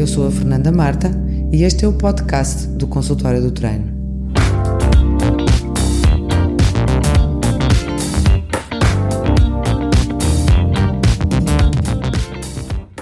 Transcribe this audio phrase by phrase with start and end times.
[0.00, 1.10] Eu sou a Fernanda Marta
[1.52, 3.92] e este é o podcast do Consultório do Treino.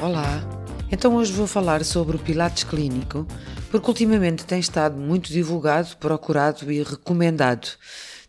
[0.03, 0.43] Olá,
[0.91, 3.25] então hoje vou falar sobre o Pilates Clínico,
[3.71, 7.69] porque ultimamente tem estado muito divulgado, procurado e recomendado.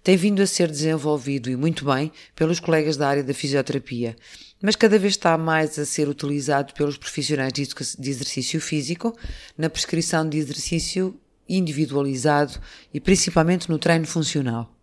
[0.03, 4.15] Tem vindo a ser desenvolvido e muito bem pelos colegas da área da fisioterapia
[4.61, 9.15] mas cada vez está mais a ser utilizado pelos profissionais de exercício físico
[9.57, 11.17] na prescrição de exercício
[11.47, 12.59] individualizado
[12.93, 14.78] e principalmente no treino funcional.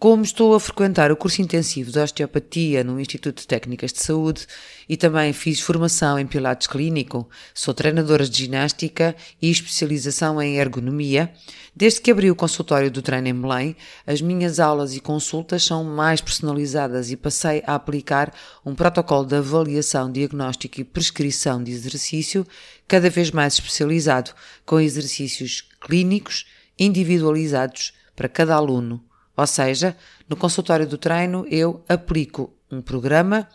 [0.00, 4.46] Como estou a frequentar o curso intensivo de osteopatia no Instituto de Técnicas de Saúde
[4.88, 11.30] e também fiz formação em Pilates Clínico, sou treinadora de ginástica e especialização em ergonomia,
[11.76, 13.76] desde que abri o consultório do treino em Belém,
[14.06, 18.32] as minhas aulas e consultas são mais personalizadas e passei a aplicar
[18.64, 22.46] um protocolo de avaliação, diagnóstico e prescrição de exercício
[22.88, 24.30] cada vez mais especializado,
[24.64, 26.46] com exercícios clínicos
[26.78, 29.09] individualizados para cada aluno
[29.40, 29.96] ou seja,
[30.28, 33.48] no consultório do treino eu aplico um programa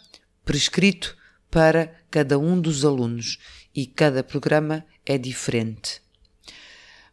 [0.44, 1.16] prescrito
[1.52, 3.38] para cada um dos alunos
[3.74, 6.02] e cada programa é diferente.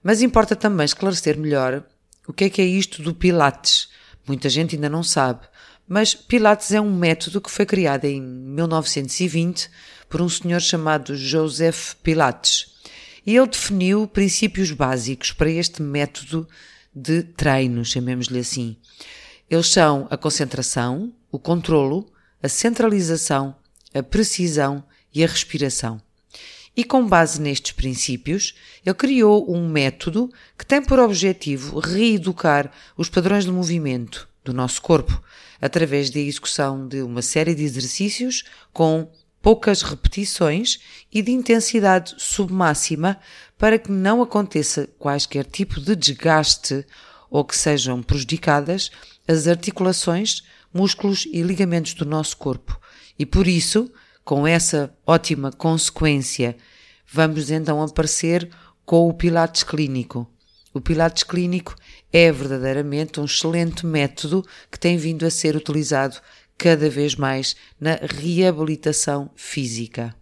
[0.03, 1.85] Mas importa também esclarecer melhor
[2.27, 3.91] o que é que é isto do Pilates.
[4.27, 5.47] Muita gente ainda não sabe,
[5.87, 9.69] mas Pilates é um método que foi criado em 1920
[10.09, 12.73] por um senhor chamado Joseph Pilates.
[13.27, 16.49] E ele definiu princípios básicos para este método
[16.95, 18.77] de treino, chamemos-lhe assim.
[19.49, 22.07] Eles são a concentração, o controlo,
[22.43, 23.55] a centralização,
[23.95, 24.85] a precisão
[25.15, 26.01] e a respiração.
[26.75, 33.11] E com base nestes princípios, ele criou um método que tem por objetivo reeducar os
[33.11, 35.23] padrões de movimento do nosso corpo
[35.61, 39.09] através da execução de uma série de exercícios com
[39.43, 40.79] poucas repetições
[41.13, 43.19] e de intensidade submáxima
[43.59, 46.87] para que não aconteça quaisquer tipo de desgaste
[47.29, 48.91] ou que sejam prejudicadas
[49.27, 52.81] as articulações, músculos e ligamentos do nosso corpo.
[53.19, 53.91] E por isso,
[54.25, 56.57] com essa ótima consequência,
[57.11, 58.49] vamos então aparecer
[58.85, 60.31] com o Pilates Clínico.
[60.75, 61.75] O Pilates Clínico
[62.13, 66.17] é verdadeiramente um excelente método que tem vindo a ser utilizado
[66.63, 70.15] cada vez mais na reabilitação física.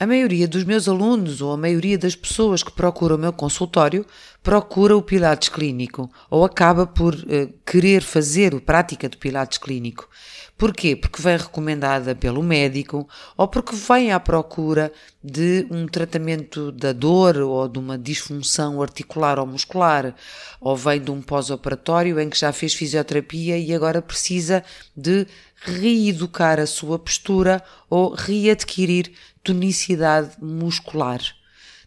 [0.00, 4.06] A maioria dos meus alunos ou a maioria das pessoas que procuram o meu consultório
[4.42, 10.08] procura o Pilates Clínico ou acaba por uh, querer fazer a prática do Pilates Clínico.
[10.56, 10.94] Porquê?
[10.94, 14.92] Porque vem recomendada pelo médico ou porque vem à procura
[15.22, 20.14] de um tratamento da dor ou de uma disfunção articular ou muscular,
[20.60, 24.62] ou vem de um pós-operatório em que já fez fisioterapia e agora precisa
[24.96, 25.26] de
[25.56, 27.60] reeducar a sua postura
[27.90, 29.10] ou readquirir
[29.42, 31.20] tonicidade muscular.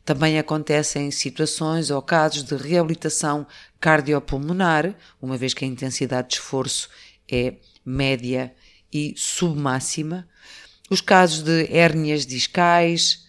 [0.04, 3.48] Também acontecem situações ou casos de reabilitação
[3.80, 6.90] cardiopulmonar, uma vez que a intensidade de esforço
[7.30, 7.56] é
[7.88, 8.54] média
[8.92, 10.28] e submáxima.
[10.90, 13.26] Os casos de hérnias discais,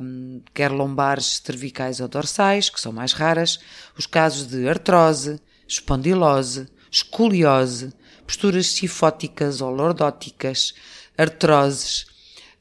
[0.00, 3.58] um, quer lombares, cervicais ou dorsais, que são mais raras,
[3.96, 7.92] os casos de artrose, espondilose, escoliose,
[8.26, 10.74] posturas cifóticas ou lordóticas,
[11.16, 12.06] artroses,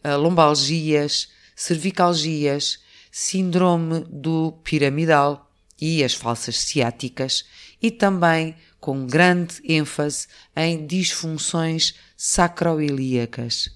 [0.03, 2.79] uh, lombalgias, cervicalgias,
[3.11, 5.49] síndrome do piramidal
[5.79, 7.45] e as falsas ciáticas,
[7.81, 13.69] e também com grande ênfase em disfunções sacroilíacas.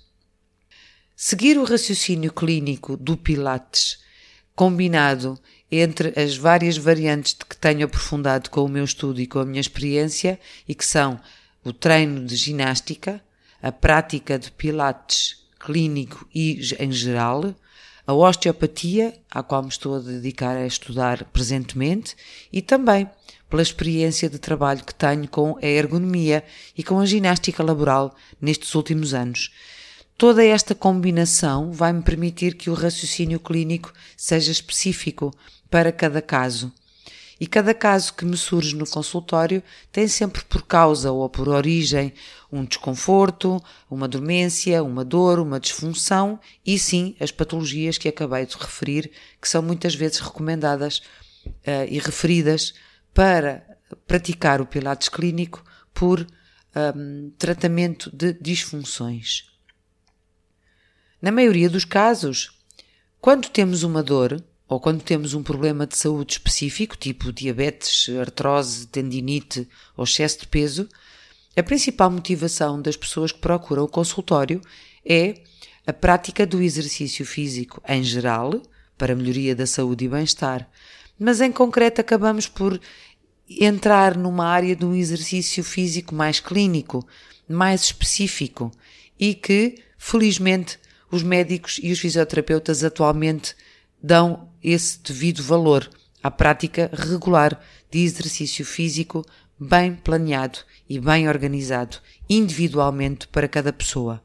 [1.16, 4.00] Seguir o raciocínio clínico do Pilates,
[4.56, 5.40] combinado
[5.72, 9.46] entre as várias variantes de que tenho aprofundado com o meu estudo e com a
[9.46, 11.20] minha experiência, e que são
[11.64, 13.24] o treino de ginástica,
[13.62, 17.56] a prática de Pilates clínico e em geral,
[18.06, 22.16] a osteopatia, à qual me estou a dedicar a estudar presentemente,
[22.52, 23.08] e também
[23.52, 26.44] pela experiência de trabalho que tenho com a ergonomia
[26.76, 29.52] e com a ginástica laboral nestes últimos anos.
[30.18, 35.34] Toda esta combinação vai me permitir que o raciocínio clínico seja específico
[35.70, 36.72] para cada caso.
[37.40, 42.14] E cada caso que me surge no consultório tem sempre por causa ou por origem
[42.52, 48.56] um desconforto, uma dormência, uma dor, uma disfunção e sim as patologias que acabei de
[48.56, 49.12] referir,
[49.42, 51.02] que são muitas vezes recomendadas
[51.46, 52.76] uh, e referidas
[53.14, 53.66] para
[54.08, 55.64] praticar o Pilates clínico
[55.94, 56.26] por
[56.96, 59.52] um, tratamento de disfunções.
[61.22, 62.60] Na maioria dos casos,
[63.20, 68.88] quando temos uma dor ou quando temos um problema de saúde específico, tipo diabetes, artrose,
[68.88, 69.68] tendinite
[69.98, 70.88] ou excesso de peso,
[71.56, 74.62] a principal motivação das pessoas que procuram o consultório
[75.06, 75.44] é
[75.86, 78.62] a prática do exercício físico em geral,
[78.98, 80.70] para melhoria da saúde e bem-estar,
[81.22, 82.82] mas em concreto acabamos por
[83.48, 87.08] entrar numa área de um exercício físico mais clínico,
[87.48, 88.72] mais específico
[89.20, 90.80] e que, felizmente,
[91.12, 93.56] os médicos e os fisioterapeutas atualmente
[94.02, 95.88] dão esse devido valor
[96.24, 99.24] à prática regular de exercício físico
[99.60, 100.58] bem planeado
[100.90, 101.98] e bem organizado,
[102.28, 104.24] individualmente para cada pessoa.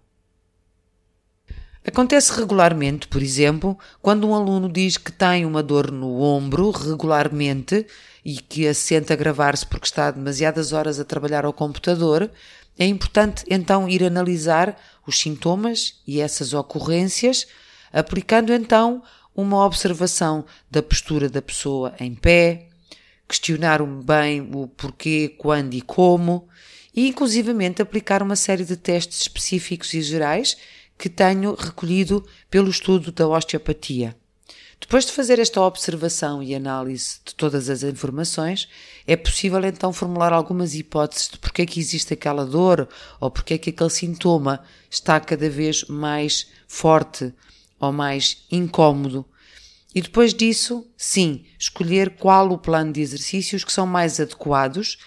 [1.86, 7.86] Acontece regularmente, por exemplo, quando um aluno diz que tem uma dor no ombro regularmente
[8.24, 12.28] e que a sente agravar-se porque está demasiadas horas a trabalhar ao computador,
[12.76, 17.46] é importante então ir analisar os sintomas e essas ocorrências,
[17.92, 19.00] aplicando então
[19.32, 22.66] uma observação da postura da pessoa em pé,
[23.28, 26.48] questionar bem o porquê, quando e como,
[26.92, 30.56] e inclusivamente aplicar uma série de testes específicos e gerais
[30.98, 34.16] que tenho recolhido pelo estudo da osteopatia.
[34.80, 38.68] Depois de fazer esta observação e análise de todas as informações,
[39.06, 42.88] é possível então formular algumas hipóteses de porque é que existe aquela dor
[43.18, 47.32] ou porque é que aquele sintoma está cada vez mais forte
[47.80, 49.24] ou mais incômodo.
[49.94, 54.98] E depois disso, sim, escolher qual o plano de exercícios que são mais adequados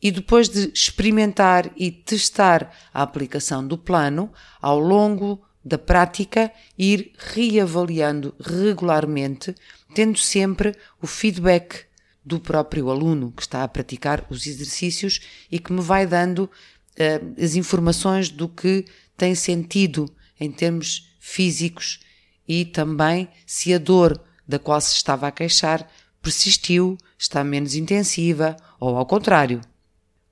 [0.00, 7.12] e depois de experimentar e testar a aplicação do plano ao longo da prática, ir
[7.18, 9.54] reavaliando regularmente,
[9.94, 11.84] tendo sempre o feedback
[12.24, 17.42] do próprio aluno que está a praticar os exercícios e que me vai dando uh,
[17.42, 18.84] as informações do que
[19.16, 22.00] tem sentido em termos físicos
[22.46, 25.88] e também se a dor da qual se estava a queixar
[26.22, 29.60] persistiu, está menos intensiva ou ao contrário.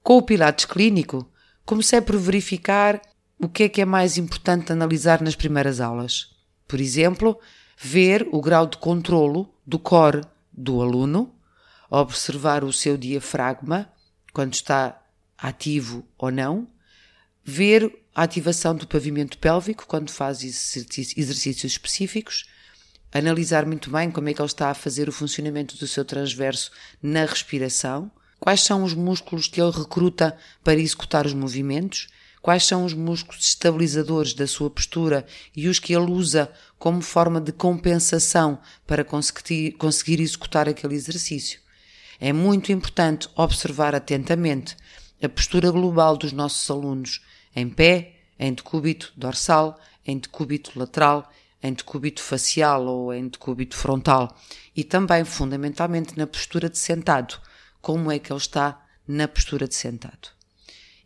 [0.06, 1.28] Com o Pilates clínico,
[1.64, 3.02] comecei por verificar
[3.40, 6.32] o que é que é mais importante analisar nas primeiras aulas.
[6.68, 7.40] Por exemplo,
[7.76, 10.20] ver o grau de controlo do core
[10.52, 11.34] do aluno,
[11.90, 13.92] observar o seu diafragma,
[14.32, 15.02] quando está
[15.36, 16.68] ativo ou não,
[17.42, 22.48] ver a ativação do pavimento pélvico quando faz exercícios específicos,
[23.12, 26.70] analisar muito bem como é que ele está a fazer o funcionamento do seu transverso
[27.02, 28.08] na respiração,
[28.46, 32.06] Quais são os músculos que ele recruta para executar os movimentos?
[32.40, 35.26] Quais são os músculos estabilizadores da sua postura
[35.56, 36.48] e os que ele usa
[36.78, 41.58] como forma de compensação para conseguir, executar aquele exercício?
[42.20, 44.76] É muito importante observar atentamente
[45.20, 47.20] a postura global dos nossos alunos
[47.52, 49.76] em pé, em decúbito dorsal,
[50.06, 51.28] em decúbito lateral,
[51.60, 54.36] em decúbito facial ou em decúbito frontal
[54.76, 57.40] e também, fundamentalmente, na postura de sentado
[57.86, 60.30] como é que ele está na postura de sentado.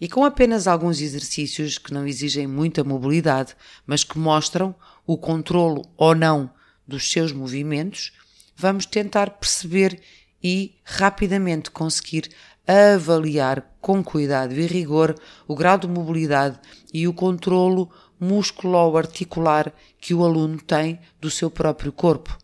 [0.01, 3.55] E com apenas alguns exercícios que não exigem muita mobilidade,
[3.87, 4.75] mas que mostram
[5.07, 6.51] o controlo ou não
[6.89, 8.13] dos seus movimentos,
[8.57, 10.01] vamos tentar perceber
[10.43, 12.31] e rapidamente conseguir
[12.67, 15.15] avaliar com cuidado e rigor
[15.47, 16.59] o grau de mobilidade
[16.95, 22.40] e o controlo musculo-articular que o aluno tem do seu próprio corpo.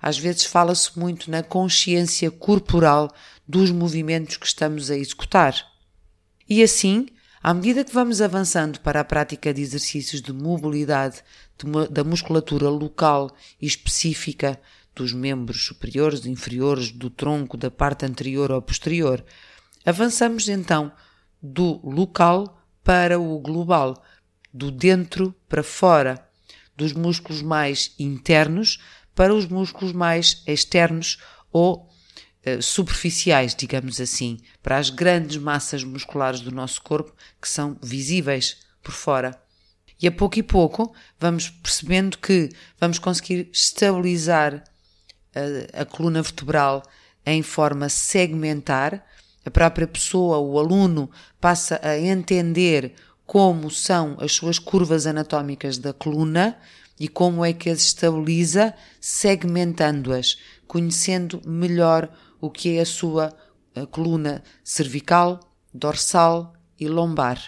[0.00, 3.12] Às vezes fala-se muito na consciência corporal
[3.46, 5.54] dos movimentos que estamos a executar.
[6.48, 7.06] E assim,
[7.42, 11.22] à medida que vamos avançando para a prática de exercícios de mobilidade
[11.58, 13.30] de, da musculatura local
[13.60, 14.60] e específica
[14.94, 19.24] dos membros superiores, inferiores, do tronco, da parte anterior ou posterior,
[19.84, 20.92] avançamos então
[21.42, 24.02] do local para o global,
[24.52, 26.26] do dentro para fora,
[26.76, 28.78] dos músculos mais internos
[29.20, 31.18] para os músculos mais externos
[31.52, 31.86] ou
[32.42, 38.56] eh, superficiais, digamos assim, para as grandes massas musculares do nosso corpo que são visíveis
[38.82, 39.38] por fora.
[40.00, 42.48] E a pouco e pouco vamos percebendo que
[42.80, 44.64] vamos conseguir estabilizar
[45.34, 46.82] a, a coluna vertebral
[47.26, 49.04] em forma segmentar.
[49.44, 52.94] A própria pessoa, o aluno, passa a entender
[53.26, 56.58] como são as suas curvas anatómicas da coluna
[57.00, 60.36] e como é que as estabiliza, segmentando-as,
[60.68, 63.34] conhecendo melhor o que é a sua
[63.74, 65.40] a coluna cervical,
[65.72, 67.40] dorsal e lombar.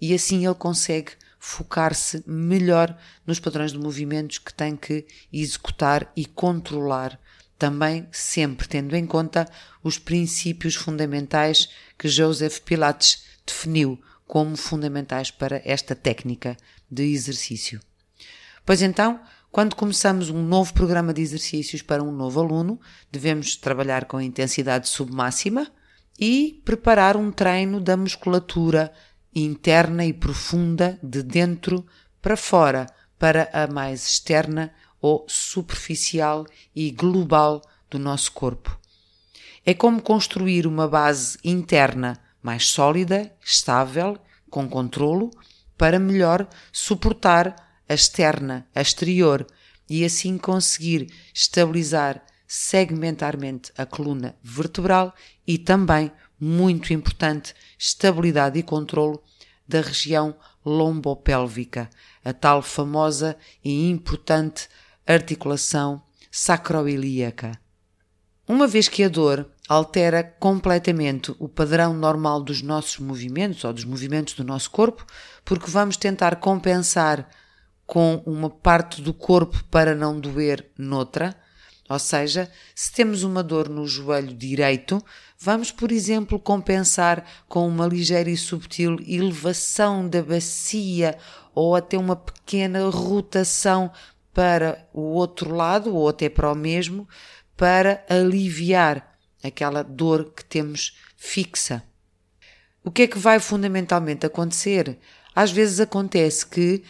[0.00, 6.24] E assim ele consegue focar-se melhor nos padrões de movimentos que tem que executar e
[6.24, 7.20] controlar,
[7.58, 9.48] também sempre tendo em conta
[9.82, 11.68] os princípios fundamentais
[11.98, 16.56] que Joseph Pilates definiu como fundamentais para esta técnica
[16.90, 17.80] de exercício.
[18.68, 19.18] Pois então,
[19.50, 22.78] quando começamos um novo programa de exercícios para um novo aluno,
[23.10, 25.72] devemos trabalhar com intensidade submáxima
[26.20, 28.92] e preparar um treino da musculatura
[29.34, 31.86] interna e profunda de dentro
[32.20, 32.84] para fora,
[33.18, 34.70] para a mais externa
[35.00, 36.44] ou superficial
[36.76, 38.78] e global do nosso corpo.
[39.64, 44.18] É como construir uma base interna mais sólida, estável,
[44.50, 45.30] com controlo,
[45.78, 49.46] para melhor suportar externa, exterior,
[49.88, 55.14] e assim conseguir estabilizar segmentarmente a coluna vertebral
[55.46, 59.22] e também, muito importante, estabilidade e controlo
[59.66, 61.90] da região lombopélvica,
[62.24, 64.68] a tal famosa e importante
[65.06, 67.58] articulação sacroilíaca.
[68.46, 73.84] Uma vez que a dor altera completamente o padrão normal dos nossos movimentos ou dos
[73.84, 75.04] movimentos do nosso corpo,
[75.44, 77.28] porque vamos tentar compensar
[77.88, 81.34] com uma parte do corpo para não doer noutra.
[81.88, 85.02] Ou seja, se temos uma dor no joelho direito,
[85.38, 91.16] vamos, por exemplo, compensar com uma ligeira e subtil elevação da bacia
[91.54, 93.90] ou até uma pequena rotação
[94.34, 97.08] para o outro lado ou até para o mesmo,
[97.56, 101.82] para aliviar aquela dor que temos fixa.
[102.84, 104.98] O que é que vai fundamentalmente acontecer?
[105.34, 106.84] Às vezes acontece que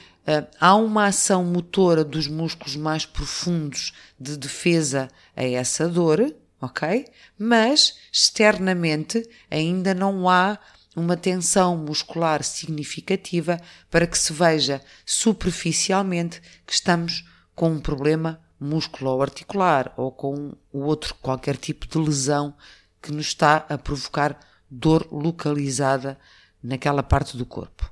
[0.61, 7.07] há uma ação motora dos músculos mais profundos de defesa a essa dor, ok?
[7.39, 10.59] Mas externamente ainda não há
[10.95, 19.93] uma tensão muscular significativa para que se veja superficialmente que estamos com um problema musculo-articular
[19.97, 22.55] ou com o outro qualquer tipo de lesão
[23.01, 26.19] que nos está a provocar dor localizada
[26.63, 27.91] naquela parte do corpo.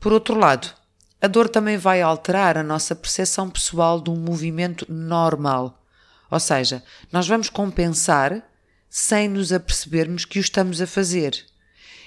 [0.00, 0.74] Por outro lado,
[1.20, 5.82] a dor também vai alterar a nossa percepção pessoal de um movimento normal.
[6.30, 8.42] Ou seja, nós vamos compensar
[8.88, 11.44] sem nos apercebermos que o estamos a fazer.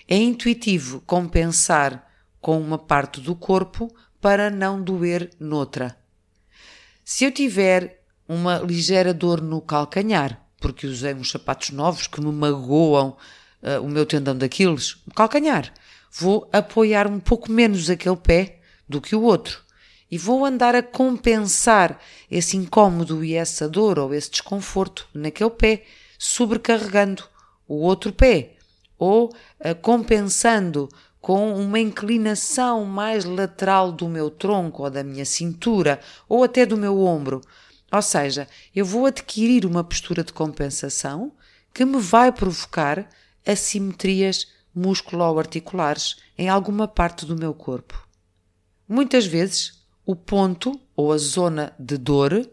[0.08, 2.08] É intuitivo compensar
[2.42, 5.98] com uma parte do corpo para não doer noutra.
[7.04, 12.32] Se eu tiver uma ligeira dor no calcanhar, porque usei uns sapatos novos que me
[12.32, 13.18] magoam
[13.64, 15.74] uh, o meu tendão daqueles, calcanhar,
[16.12, 18.59] vou apoiar um pouco menos aquele pé
[18.90, 19.62] do que o outro
[20.12, 25.84] e vou andar a compensar esse incômodo e essa dor ou esse desconforto naquele pé,
[26.18, 27.24] sobrecarregando
[27.68, 28.56] o outro pé
[28.98, 29.32] ou
[29.82, 30.90] compensando
[31.22, 36.78] com uma inclinação mais lateral do meu tronco ou da minha cintura ou até do
[36.78, 37.42] meu ombro.
[37.92, 41.32] Ou seja, eu vou adquirir uma postura de compensação
[41.74, 43.08] que me vai provocar
[43.46, 48.09] assimetrias musculo-articulares em alguma parte do meu corpo.
[48.92, 52.50] Muitas vezes, o ponto ou a zona de dor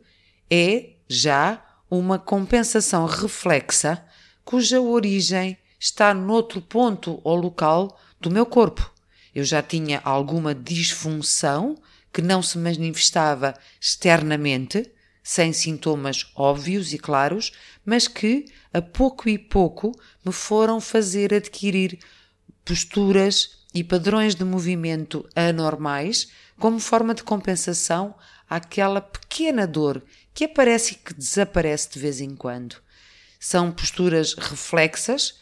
[0.51, 4.05] é já uma compensação reflexa
[4.45, 8.93] cuja origem está noutro ponto ou local do meu corpo.
[9.35, 11.75] Eu já tinha alguma disfunção
[12.13, 17.51] que não se manifestava externamente, sem sintomas óbvios e claros,
[17.83, 21.99] mas que, a pouco e pouco, me foram fazer adquirir
[22.63, 26.29] posturas e padrões de movimento anormais
[26.59, 28.15] como forma de compensação
[28.49, 30.03] àquela pequena dor
[30.33, 32.77] que aparece e que desaparece de vez em quando.
[33.39, 35.35] São posturas reflexas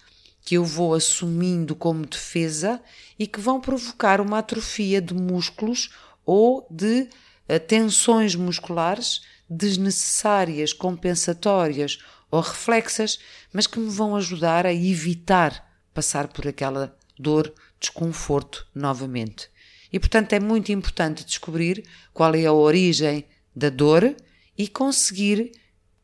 [0.44, 2.82] que eu vou assumindo como defesa
[3.16, 5.90] e que vão provocar uma atrofia de músculos
[6.26, 7.08] ou de
[7.48, 11.98] uh, tensões musculares desnecessárias, compensatórias
[12.32, 13.20] ou reflexas,
[13.52, 19.48] mas que me vão ajudar a evitar passar por aquela dor, desconforto novamente.
[19.92, 23.24] E portanto é muito importante descobrir qual é a origem
[23.54, 24.16] da dor
[24.56, 25.52] e conseguir,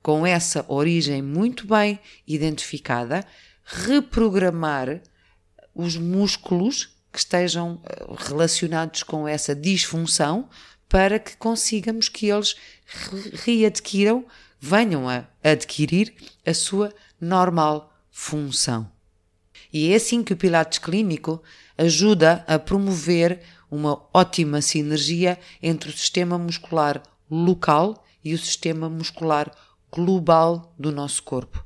[0.03, 3.25] com essa origem muito bem identificada,
[3.65, 5.03] reprogramar
[5.75, 10.49] os músculos que estejam eh, relacionados com essa disfunção
[10.89, 12.57] para que consigamos que eles
[13.45, 14.25] readquiram,
[14.61, 18.91] venham a adquirir a sua normal função.
[19.73, 21.43] E é assim que o Pilates Clínico
[21.79, 29.51] ajuda a promover uma ótima sinergia entre o sistema muscular local e o sistema muscular
[29.93, 31.65] global do nosso corpo.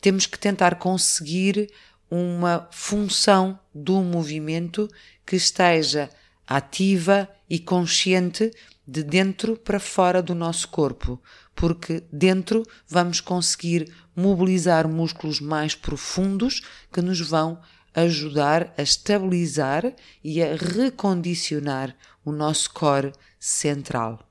[0.00, 1.70] Temos que tentar conseguir
[2.10, 4.88] uma função do movimento
[5.26, 6.10] que esteja
[6.46, 8.50] ativa e consciente
[8.86, 11.20] de dentro para fora do nosso corpo,
[11.54, 16.62] porque dentro vamos conseguir mobilizar músculos mais profundos
[16.92, 17.58] que nos vão
[17.94, 24.28] ajudar a estabilizar e a recondicionar o nosso core central.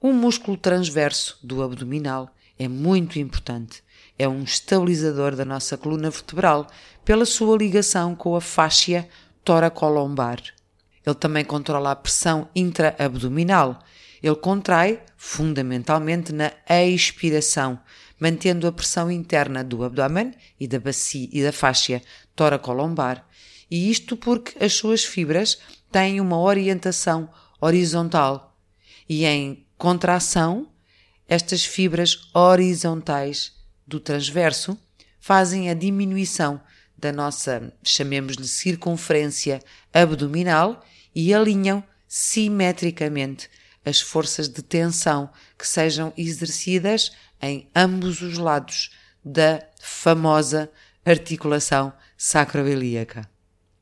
[0.00, 3.82] O músculo transverso do abdominal é muito importante
[4.20, 6.66] é um estabilizador da nossa coluna vertebral
[7.02, 9.08] pela sua ligação com a fáscia
[9.42, 10.42] toracolombar.
[11.10, 13.78] Ele também controla a pressão intraabdominal.
[14.22, 17.80] Ele contrai fundamentalmente na expiração,
[18.18, 22.02] mantendo a pressão interna do abdômen e da bacia e da fáscia
[22.36, 23.26] toracolombar.
[23.70, 25.58] E isto porque as suas fibras
[25.90, 27.28] têm uma orientação
[27.60, 28.50] horizontal
[29.12, 30.70] e em contração,
[31.26, 33.52] estas fibras horizontais
[33.84, 34.78] do transverso
[35.18, 36.60] fazem a diminuição
[36.96, 39.60] da nossa, chamemos-lhe circunferência
[39.92, 43.48] abdominal e alinham simetricamente
[43.84, 48.90] as forças de tensão que sejam exercidas em ambos os lados
[49.24, 50.70] da famosa
[51.04, 53.28] articulação sacroiliaca.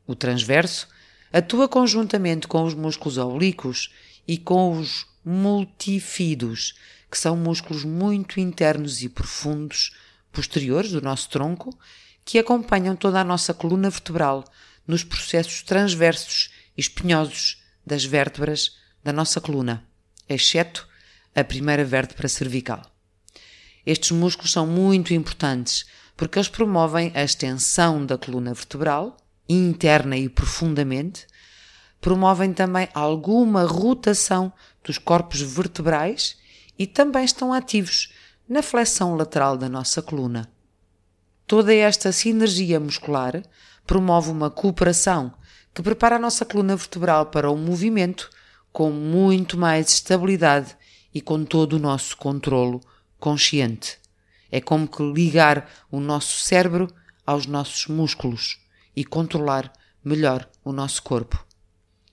[0.07, 0.89] O transverso
[1.33, 3.93] atua conjuntamente com os músculos oblíquos
[4.27, 6.75] e com os multifidos,
[7.11, 9.93] que são músculos muito internos e profundos,
[10.33, 11.77] posteriores do nosso tronco,
[12.25, 14.45] que acompanham toda a nossa coluna vertebral
[14.87, 19.85] nos processos transversos espinhosos das vértebras da nossa coluna,
[20.29, 20.89] exceto
[21.35, 22.83] a primeira vértebra cervical.
[23.85, 29.17] Estes músculos são muito importantes porque eles promovem a extensão da coluna vertebral,
[29.49, 31.27] interna e profundamente,
[32.01, 34.53] promovem também alguma rotação
[34.85, 36.37] dos corpos vertebrais
[36.79, 38.13] e também estão ativos
[38.49, 40.51] na flexão lateral da nossa coluna.
[41.47, 43.43] Toda esta sinergia muscular
[43.87, 45.33] promove uma cooperação
[45.79, 48.29] que prepara a nossa coluna vertebral para o movimento
[48.73, 50.77] com muito mais estabilidade
[51.15, 52.81] e com todo o nosso controlo
[53.17, 53.97] consciente.
[54.51, 56.93] É como que ligar o nosso cérebro
[57.25, 58.59] aos nossos músculos
[58.97, 59.73] e controlar
[60.05, 61.47] melhor o nosso corpo.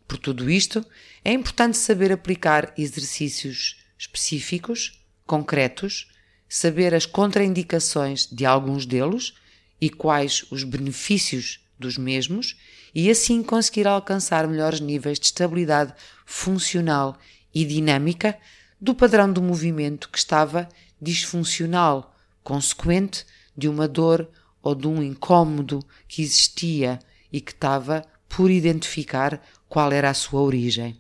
[0.08, 0.86] Por tudo isto,
[1.24, 6.12] é importante saber aplicar exercícios específicos, concretos,
[6.48, 9.34] saber as contraindicações de alguns deles
[9.82, 12.56] e quais os benefícios dos mesmos
[12.96, 15.94] e assim conseguir alcançar melhores níveis de estabilidade
[16.26, 17.18] funcional
[17.54, 18.38] e dinâmica
[18.80, 20.70] do padrão do movimento que estava
[21.02, 24.30] disfuncional, consequente de uma dor
[24.64, 27.00] ou de um incômodo que existia
[27.32, 30.98] e que estava por identificar qual era a sua origem.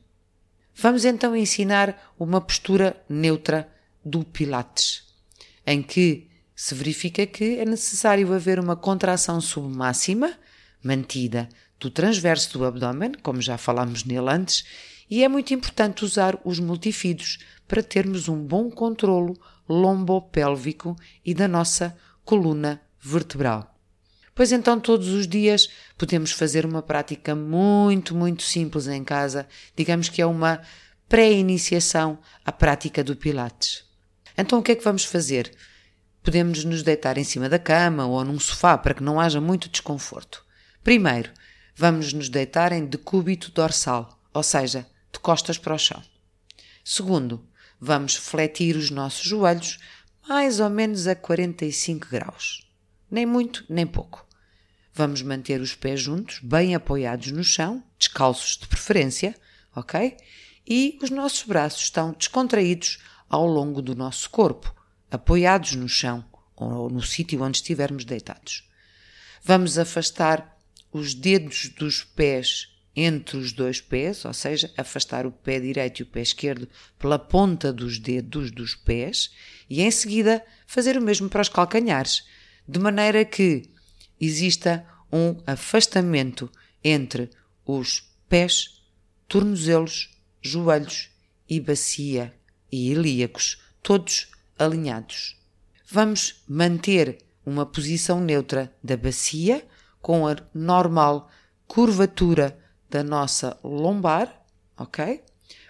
[0.75, 3.69] Vamos então ensinar uma postura neutra
[4.03, 5.03] do Pilates,
[5.65, 10.38] em que se verifica que é necessário haver uma contração submáxima,
[10.84, 14.65] mantida, do transverso do abdômen, como já falámos nele antes,
[15.09, 21.47] e é muito importante usar os multifidos para termos um bom controlo lombopélvico e da
[21.47, 23.75] nossa coluna vertebral.
[24.33, 30.09] Pois então, todos os dias podemos fazer uma prática muito, muito simples em casa, digamos
[30.09, 30.61] que é uma
[31.07, 33.85] pré-iniciação à prática do Pilates.
[34.38, 35.55] Então, o que é que vamos fazer?
[36.21, 39.69] Podemos nos deitar em cima da cama ou num sofá para que não haja muito
[39.69, 40.43] desconforto.
[40.83, 41.31] Primeiro,
[41.75, 46.01] vamos nos deitar em decúbito dorsal, ou seja, de costas para o chão.
[46.83, 47.45] Segundo,
[47.79, 49.79] vamos fletir os nossos joelhos
[50.27, 52.67] mais ou menos a 45 graus.
[53.11, 54.25] Nem muito, nem pouco.
[54.93, 59.35] Vamos manter os pés juntos, bem apoiados no chão, descalços de preferência,
[59.75, 60.15] ok?
[60.67, 64.73] E os nossos braços estão descontraídos ao longo do nosso corpo,
[65.11, 68.69] apoiados no chão ou no sítio onde estivermos deitados.
[69.43, 70.54] Vamos afastar
[70.95, 76.03] os dedos dos pés entre os dois pés, ou seja, afastar o pé direito e
[76.03, 79.29] o pé esquerdo pela ponta dos dedos dos pés
[79.69, 82.25] e em seguida fazer o mesmo para os calcanhares,
[82.65, 83.63] de maneira que
[84.21, 86.49] exista um afastamento
[86.81, 87.29] entre
[87.65, 88.81] os pés,
[89.27, 91.10] tornozelos, joelhos
[91.49, 92.34] e bacia
[92.71, 95.36] e ilíacos, todos alinhados.
[95.91, 99.62] Vamos manter uma posição neutra da bacia
[100.05, 101.31] com a normal
[101.65, 102.55] curvatura
[102.87, 104.39] da nossa lombar,
[104.77, 105.23] ok?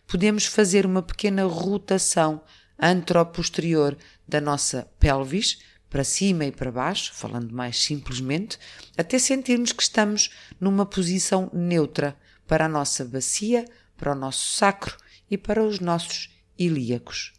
[0.05, 2.43] Podemos fazer uma pequena rotação
[2.77, 3.95] anteroposterior
[4.27, 8.59] da nossa pelvis para cima e para baixo, falando mais simplesmente,
[8.97, 12.13] até sentirmos que estamos numa posição neutra
[12.45, 13.63] para a nossa bacia,
[13.95, 14.97] para o nosso sacro
[15.31, 17.31] e para os nossos ilíacos.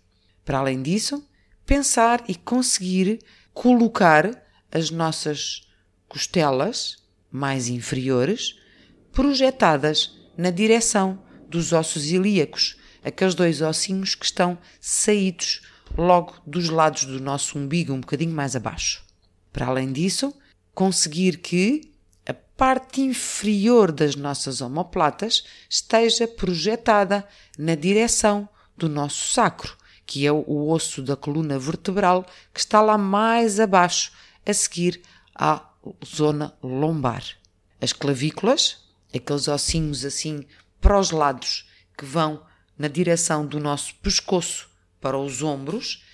[0.46, 1.28] Para além disso,
[1.66, 3.18] pensar e conseguir
[3.52, 4.30] colocar
[4.72, 5.66] as nossas
[6.09, 6.97] costelas
[7.31, 8.57] mais inferiores
[9.12, 15.62] projetadas na direção dos ossos ilíacos, aqueles dois ossinhos que estão saídos
[15.97, 19.05] logo dos lados do nosso umbigo, um bocadinho mais abaixo.
[19.53, 20.35] Para além disso,
[20.75, 21.92] conseguir que
[22.27, 27.27] a parte inferior das nossas omoplatas esteja projetada
[27.59, 32.99] na direção do nosso sacro, que é o osso da coluna vertebral que está lá
[32.99, 34.12] mais abaixo,
[34.45, 35.01] a seguir
[35.35, 35.64] à
[36.05, 37.25] zona lombar.
[37.81, 40.44] As clavículas, aqueles ossinhos assim
[40.81, 42.42] para os lados que vão
[42.79, 44.68] na direção do nosso pescoço
[45.01, 46.05] para os ombros,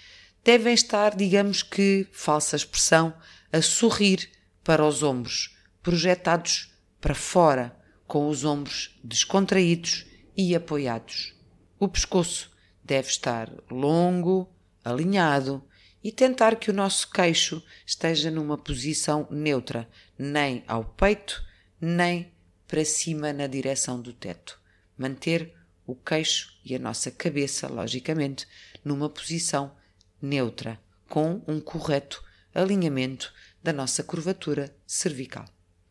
[0.44, 3.14] devem estar, digamos que, falsa expressão,
[3.52, 4.30] a sorrir
[4.64, 10.06] para os ombros, projetados para fora, com os ombros descontraídos
[10.36, 11.34] e apoiados.
[11.78, 12.50] O pescoço
[12.84, 14.48] deve estar longo,
[14.84, 15.62] alinhado
[16.02, 19.88] e tentar que o nosso queixo esteja numa posição neutra,
[20.18, 21.44] nem ao peito,
[21.80, 22.32] nem
[22.66, 24.60] para cima na direção do teto.
[24.96, 25.54] Manter
[25.86, 28.46] o queixo e a nossa cabeça, logicamente,
[28.84, 29.72] numa posição
[30.20, 35.44] neutra, com um correto alinhamento da nossa curvatura cervical.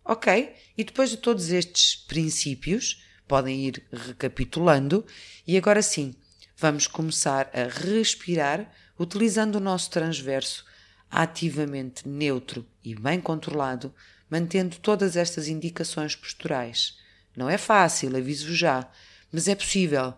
[0.03, 0.55] Ok?
[0.77, 5.05] E depois de todos estes princípios, podem ir recapitulando,
[5.47, 6.13] e agora sim,
[6.61, 10.63] vamos começar a respirar utilizando o nosso transverso
[11.09, 13.91] ativamente neutro e bem controlado,
[14.29, 16.99] mantendo todas estas indicações posturais.
[17.35, 18.87] Não é fácil, aviso já,
[19.31, 20.13] mas é possível.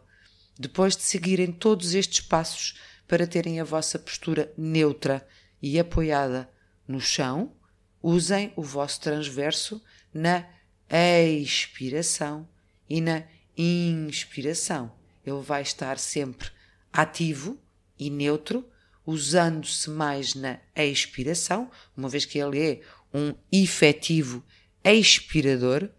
[0.59, 2.77] Depois de seguirem todos estes passos
[3.07, 5.25] para terem a vossa postura neutra
[5.61, 6.49] e apoiada
[6.85, 7.53] no chão,
[8.01, 9.81] usem o vosso transverso
[10.13, 10.45] na
[10.89, 12.45] expiração
[12.89, 13.23] e na
[13.57, 15.02] inspiração.
[15.25, 16.49] Ele vai estar sempre
[16.91, 17.57] ativo
[17.97, 18.67] e neutro,
[19.05, 22.81] usando-se mais na expiração, uma vez que ele é
[23.13, 24.43] um efetivo
[24.83, 25.89] expirador,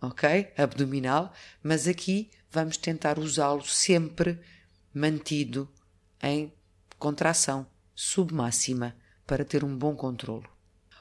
[0.00, 0.52] ok?
[0.56, 1.32] Abdominal,
[1.62, 4.38] mas aqui vamos tentar usá-lo sempre
[4.94, 5.68] mantido
[6.22, 6.52] em
[6.98, 8.94] contração submáxima
[9.26, 10.48] para ter um bom controlo.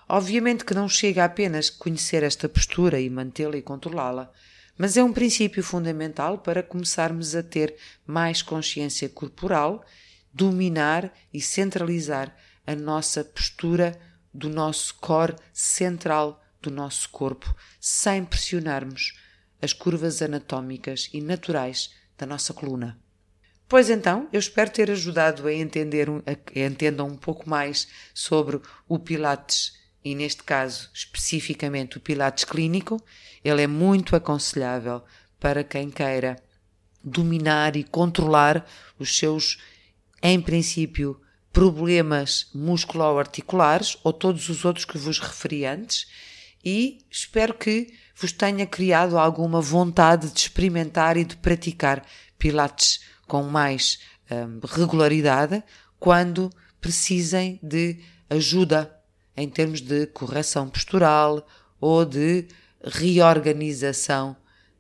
[0.08, 4.32] Obviamente que não chega apenas conhecer esta postura e mantê-la e controlá-la,
[4.78, 9.86] mas é um princípio fundamental para começarmos a ter mais consciência corporal,
[10.34, 14.00] dominar e centralizar a nossa postura
[14.34, 19.14] do nosso core central do nosso corpo, sem pressionarmos
[19.62, 23.00] as curvas anatómicas e naturais da nossa coluna.
[23.68, 29.00] Pois então, eu espero ter ajudado a entender a, entendam um pouco mais sobre o
[29.00, 33.02] Pilates e neste caso especificamente o Pilates clínico.
[33.44, 35.04] Ele é muito aconselhável
[35.40, 36.42] para quem queira
[37.04, 38.66] dominar e controlar
[39.00, 39.58] os seus,
[40.22, 41.20] em princípio,
[41.52, 46.08] problemas musculoarticulares ou todos os outros que vos referi antes
[46.64, 52.06] e espero que vos tenha criado alguma vontade de experimentar e de praticar
[52.38, 55.64] Pilates com mais um, regularidade
[56.00, 59.01] quando precisem de ajuda
[59.36, 61.46] em termos de correção postural
[61.80, 62.48] ou de
[62.84, 64.36] reorganização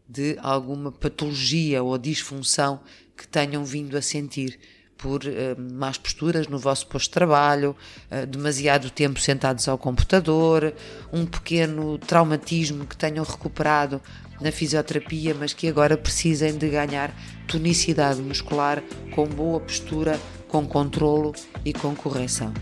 [0.07, 2.81] de alguma patologia ou disfunção
[3.15, 4.59] que tenham vindo a sentir
[4.97, 7.75] por uh, más posturas no vosso posto de trabalho,
[8.11, 10.73] uh, demasiado tempo sentados ao computador,
[11.11, 13.99] um pequeno traumatismo que tenham recuperado
[14.39, 17.15] na fisioterapia, mas que agora precisem de ganhar
[17.47, 18.83] tonicidade muscular
[19.13, 21.33] com boa postura, com controlo
[21.65, 22.53] e com correção.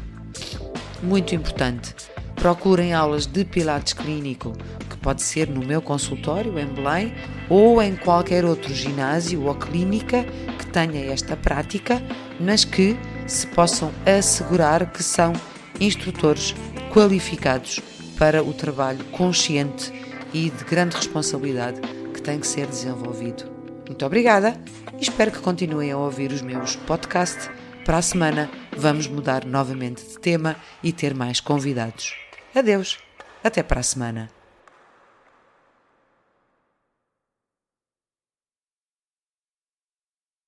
[1.01, 1.95] Muito importante,
[2.35, 4.53] procurem aulas de Pilates clínico,
[4.89, 7.13] que pode ser no meu consultório em Belém
[7.49, 10.25] ou em qualquer outro ginásio ou clínica
[10.57, 12.01] que tenha esta prática,
[12.39, 15.31] mas que se possam assegurar que são
[15.79, 16.53] instrutores
[16.91, 17.79] qualificados
[18.17, 19.93] para o trabalho consciente
[20.33, 21.79] e de grande responsabilidade
[22.13, 23.45] que tem que ser desenvolvido.
[23.87, 24.55] Muito obrigada
[24.97, 27.49] e espero que continuem a ouvir os meus podcasts.
[27.85, 32.15] Para a semana vamos mudar novamente de tema e ter mais convidados.
[32.55, 32.97] Adeus,
[33.43, 34.38] até para a semana.